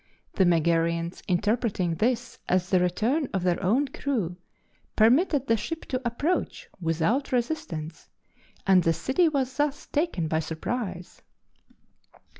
The 0.33 0.45
Megarians, 0.47 1.21
interpreting 1.27 1.93
this 1.93 2.39
as 2.49 2.71
the 2.71 2.79
return 2.79 3.29
of 3.35 3.43
their 3.43 3.61
own 3.61 3.87
crew, 3.89 4.35
permitted 4.95 5.45
the 5.45 5.55
ship 5.55 5.85
to 5.89 6.01
approach 6.03 6.67
without 6.81 7.31
resistance, 7.31 8.09
and 8.65 8.83
the 8.83 8.93
city 8.93 9.29
was 9.29 9.55
thus 9.57 9.85
taken 9.85 10.27
by 10.27 10.39
surprise. 10.39 11.21